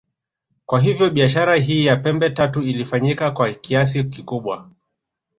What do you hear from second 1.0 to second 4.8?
biashara hii ya pembe tatu ilifanyika kwa kiasi kikubwa